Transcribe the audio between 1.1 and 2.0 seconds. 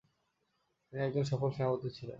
সফল সেনাপতি